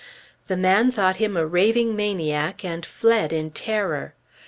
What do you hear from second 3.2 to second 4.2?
in terror.